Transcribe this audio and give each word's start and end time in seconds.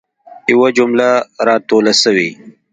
یوه 0.51 0.69
جمله 0.77 1.09
را 1.45 1.55
توله 1.67 1.93
سوي. 2.03 2.29